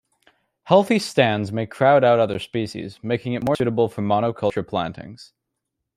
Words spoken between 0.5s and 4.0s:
Healthy stands may crowd out other species, making it more suitable